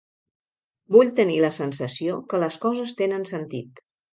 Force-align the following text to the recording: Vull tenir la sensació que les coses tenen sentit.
Vull 0.95 1.11
tenir 1.19 1.35
la 1.45 1.51
sensació 1.59 2.17
que 2.33 2.43
les 2.45 2.59
coses 2.67 2.99
tenen 3.03 3.29
sentit. 3.35 3.87